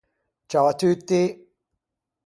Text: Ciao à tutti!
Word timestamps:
Ciao 0.51 0.65
à 0.67 0.73
tutti! 0.73 1.21